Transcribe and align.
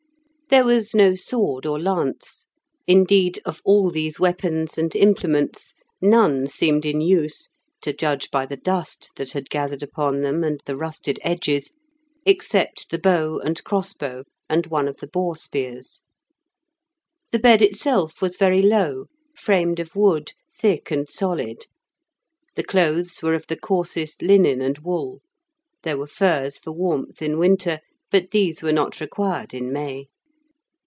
There 0.53 0.65
was 0.65 0.93
no 0.93 1.15
sword 1.15 1.65
or 1.65 1.79
lance. 1.79 2.45
Indeed, 2.85 3.39
of 3.45 3.61
all 3.63 3.89
these 3.89 4.19
weapons 4.19 4.77
and 4.77 4.93
implements, 4.97 5.73
none 6.01 6.45
seemed 6.47 6.85
in 6.85 6.99
use, 6.99 7.47
to 7.83 7.93
judge 7.93 8.29
by 8.31 8.45
the 8.45 8.57
dust 8.57 9.11
that 9.15 9.31
had 9.31 9.49
gathered 9.49 9.81
upon 9.81 10.19
them, 10.19 10.43
and 10.43 10.59
the 10.65 10.75
rusted 10.75 11.19
edges, 11.21 11.71
except 12.25 12.89
the 12.89 12.99
bow 12.99 13.39
and 13.39 13.63
crossbow 13.63 14.25
and 14.49 14.65
one 14.67 14.89
of 14.89 14.97
the 14.97 15.07
boar 15.07 15.37
spears. 15.37 16.01
The 17.31 17.39
bed 17.39 17.61
itself 17.61 18.21
was 18.21 18.35
very 18.35 18.61
low, 18.61 19.05
framed 19.33 19.79
of 19.79 19.95
wood, 19.95 20.33
thick 20.59 20.91
and 20.91 21.09
solid; 21.09 21.65
the 22.57 22.63
clothes 22.65 23.21
were 23.23 23.35
of 23.35 23.47
the 23.47 23.55
coarsest 23.57 24.21
linen 24.21 24.61
and 24.61 24.79
wool; 24.79 25.21
there 25.83 25.97
were 25.97 26.07
furs 26.07 26.57
for 26.57 26.73
warmth 26.73 27.21
in 27.21 27.37
winter, 27.39 27.79
but 28.11 28.31
these 28.31 28.61
were 28.61 28.73
not 28.73 28.99
required 28.99 29.53
in 29.53 29.71
May. 29.71 30.07